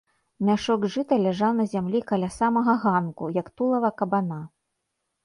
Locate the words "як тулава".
3.37-3.93